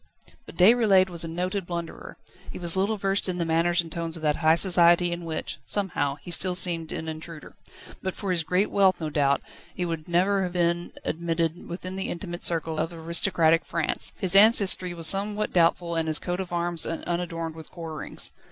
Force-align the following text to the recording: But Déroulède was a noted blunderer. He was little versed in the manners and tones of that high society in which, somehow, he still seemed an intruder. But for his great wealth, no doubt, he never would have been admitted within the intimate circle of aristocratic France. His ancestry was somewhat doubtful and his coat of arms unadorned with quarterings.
But 0.47 0.55
Déroulède 0.55 1.11
was 1.11 1.23
a 1.23 1.27
noted 1.27 1.67
blunderer. 1.67 2.17
He 2.51 2.57
was 2.57 2.75
little 2.75 2.97
versed 2.97 3.29
in 3.29 3.37
the 3.37 3.45
manners 3.45 3.81
and 3.81 3.91
tones 3.91 4.15
of 4.17 4.23
that 4.23 4.37
high 4.37 4.55
society 4.55 5.11
in 5.11 5.25
which, 5.25 5.59
somehow, 5.63 6.15
he 6.15 6.31
still 6.31 6.55
seemed 6.55 6.91
an 6.91 7.07
intruder. 7.07 7.53
But 8.01 8.15
for 8.15 8.31
his 8.31 8.43
great 8.43 8.71
wealth, 8.71 8.99
no 8.99 9.11
doubt, 9.11 9.43
he 9.75 9.85
never 10.07 10.37
would 10.37 10.43
have 10.45 10.53
been 10.53 10.91
admitted 11.05 11.69
within 11.69 11.97
the 11.97 12.09
intimate 12.09 12.43
circle 12.43 12.79
of 12.79 12.91
aristocratic 12.91 13.63
France. 13.63 14.11
His 14.17 14.35
ancestry 14.35 14.95
was 14.95 15.05
somewhat 15.05 15.53
doubtful 15.53 15.93
and 15.93 16.07
his 16.07 16.17
coat 16.17 16.39
of 16.39 16.51
arms 16.51 16.87
unadorned 16.87 17.53
with 17.53 17.69
quarterings. 17.69 18.31